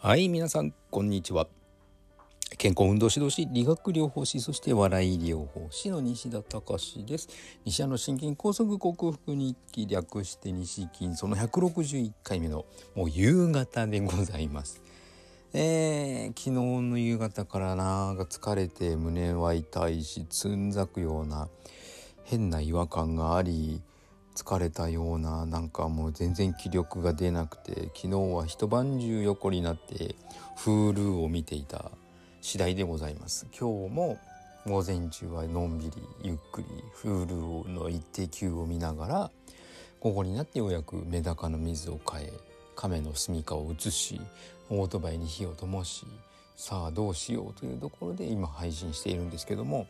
[0.00, 1.48] はい皆さんこんにちは。
[2.56, 7.28] 健康運動指導士理学療法士そして笑い療法士の西田隆です。
[7.64, 12.64] 西田の心筋梗塞克服日記略して西筋その161回目の
[12.94, 14.80] もう夕方でございます。
[15.52, 21.48] えー、昨日の夕方からなが疲れて胸は痛いしつんざくような
[22.22, 23.82] 変な違和感があり
[24.38, 30.14] 疲れたようななんかもう全然気力が出なくて昨日は一晩中横になって
[30.56, 31.90] Hulu を見ていた
[32.40, 33.48] 次第でございます。
[33.50, 34.18] 今日も
[34.64, 35.92] 午前中はのんびり
[36.22, 36.66] ゆっくり
[37.02, 39.30] Hulu の一定級を見ながら
[39.98, 42.32] 午後になってようやくメダカの水を変え
[42.76, 44.20] 亀の住処を移し
[44.70, 46.06] オートバイに火を灯し
[46.54, 49.88] さあどうしようというところで今配信しているんですけども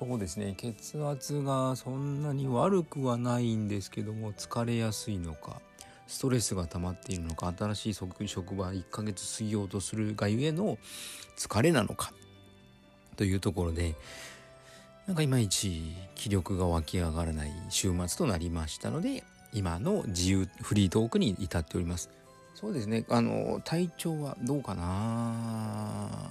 [0.00, 0.54] そうですね。
[0.56, 5.60] 血圧がそんなに悪くはないんですけども疲れやすいのか
[6.06, 10.78] ストレスが溜まっているのか新しい職場1ヶ月過ぎようとするがゆえの
[11.36, 12.14] 疲れなのか
[13.16, 13.94] というところで
[15.06, 22.08] なんかいまいち気力が湧き上がらない週末となりましたので今の自由フリートークに至っております。
[22.54, 23.04] そうですね。
[23.08, 26.30] あの体調はどうかな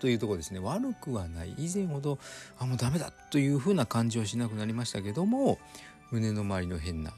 [0.00, 0.58] というとこですね。
[0.58, 1.54] 悪くはない。
[1.58, 2.18] 以前ほど
[2.58, 5.58] あもうダメだというふうな感じはしなくなりましたけども
[6.10, 7.12] 胸の周りの変な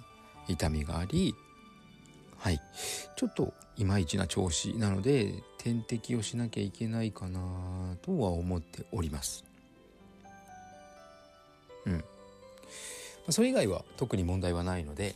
[0.49, 1.35] 痛みがあり
[2.39, 2.61] はい。
[3.17, 7.41] ちょっといまいちな調子なので点滴をしなきゃいけないかな
[8.03, 9.45] とは思っております。
[11.87, 12.05] うん。
[13.31, 15.15] それ以外は特に問題はないので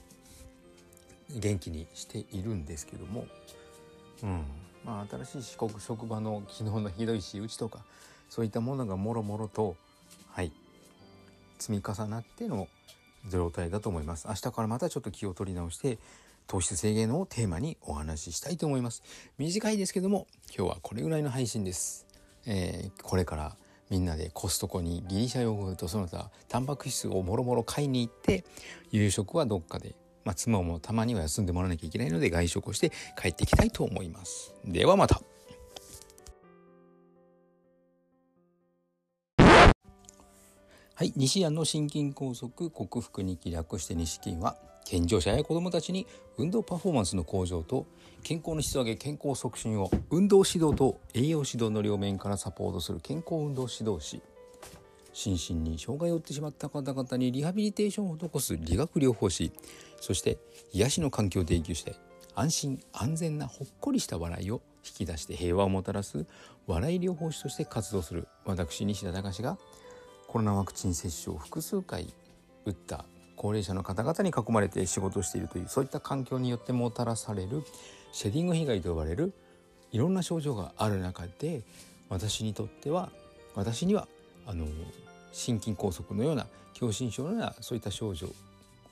[1.31, 3.27] 元気にしているんですけども
[4.22, 4.44] うん。
[4.84, 7.84] まあ、新しい四国職場の昨日のひどい仕打ちとか
[8.30, 9.77] そういったものがもろもろと
[10.30, 10.52] はい。
[11.58, 12.69] 積み重なっての
[13.28, 14.28] 状態だと思います。
[14.28, 15.98] 明日からまたちょっと気を取り直して
[16.46, 19.02] 糖質制限をテーマにお話ししたいと思います。
[19.39, 22.06] 短いですけども今日はこれぐらいの配信です、
[22.46, 23.56] えー、これから
[23.91, 28.45] みんなでコストコにギリシャヨーグルトその他タンパク質をもろもろ買いに行って
[28.90, 29.95] 夕食はどっかで
[30.28, 34.55] まあ、妻もたまには休んでもらわなきゃいけないので外食をして帰っていきたいと思います。
[34.62, 35.22] ではまた。
[40.94, 46.06] はい、西安の心筋梗塞克服に記略して西筋は健常者や子どもたちに
[46.36, 47.86] 運動パフォーマンスの向上と
[48.22, 54.20] 健康の質上げ健康促進を運動指導と栄養指導の両面からサポートする健康運動指導士
[55.18, 59.50] 心身に障害を負ってしまった方々にリハビリテーションを施す理学療法士
[60.01, 60.39] そして
[60.73, 61.95] 癒しの環境を提供して
[62.35, 66.27] 安心安全なほっこりした笑いを引き出して平和をもたらす
[66.67, 69.58] 笑い療法士として活動する私西田隆が
[70.29, 72.13] コロナワクチン接種を複数回
[72.64, 73.05] 打った
[73.37, 77.63] 高齢者の方々に囲まれて仕事をしているというそういった環境によってもたらされる
[78.13, 79.33] シェディング被害と呼ばれる
[79.92, 81.63] いろんな症状がある中で
[82.08, 83.11] 私にとっては
[83.55, 84.07] 私には
[84.47, 84.67] あの
[85.33, 88.29] 心筋梗塞のような狭心症のようなそういった症状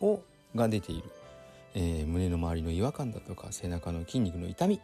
[0.01, 0.21] を
[0.57, 1.11] が出ている、
[1.75, 4.81] えー、胸の周りの違和感だとか背中の筋肉の痛み。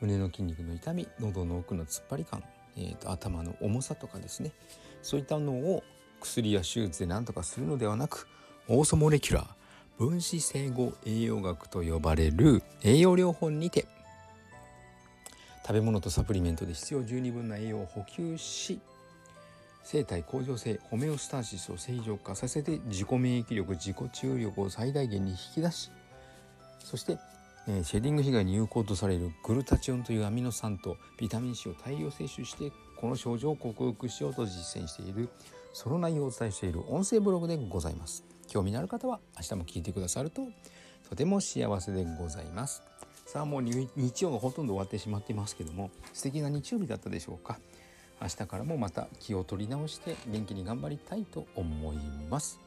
[0.00, 2.42] 胸の筋肉の痛み喉の奥の突っ張り感、
[2.76, 4.52] えーと、頭の重さとかですね。
[5.00, 5.82] そういったのを
[6.20, 8.28] 薬や手術で何とかするのではなく
[8.68, 9.46] オーソモレキュラー
[9.98, 13.86] 分子整合栄養学と呼ばれる栄養療法にて
[15.64, 18.80] 食べ物とサプリメントで必要十二分な栄養を補給し
[19.84, 25.90] 生体向上性ホメオスターシスを正常化させて自己免疫力自己治癒力を最大限に引き出し
[26.78, 27.18] そして、
[27.68, 35.28] えー、シェディング被害に有効とされるグルタチオンというアミノ酸とビタミン C を大量摂取してこの症状を克服しようと実践している
[35.72, 38.24] その内容をお伝えしている音声ブログでございます。
[38.48, 40.42] 興味のある方は明日も聞いてくださると
[41.08, 42.82] とても幸せでございます
[43.24, 43.86] さあもう日
[44.24, 47.58] 曜がほとんど終わってしまっていますけども素敵な日曜日だったでしょうか？
[48.22, 51.96] 明日からもまた気を取り直して元気に頑張りたいと思い
[52.30, 52.60] ます。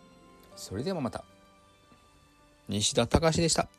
[0.57, 1.23] それではまた。
[2.67, 3.69] 西田隆でした。